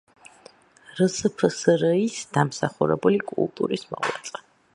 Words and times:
რსფსრ-ის 0.99 2.17
დამსახურებული 2.39 3.21
კულტურის 3.35 3.87
მოღვაწე. 3.95 4.45